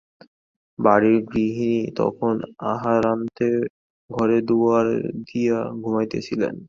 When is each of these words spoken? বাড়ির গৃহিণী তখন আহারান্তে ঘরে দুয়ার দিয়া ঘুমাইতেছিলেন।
বাড়ির 0.79 1.17
গৃহিণী 1.31 1.81
তখন 1.97 2.33
আহারান্তে 2.71 3.49
ঘরে 4.09 4.37
দুয়ার 4.47 4.87
দিয়া 5.27 5.59
ঘুমাইতেছিলেন। 5.81 6.55